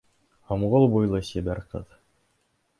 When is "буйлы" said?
0.95-1.21